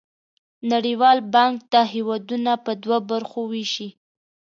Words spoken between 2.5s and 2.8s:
په